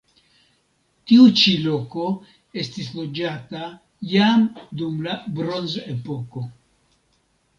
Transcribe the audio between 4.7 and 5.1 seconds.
dum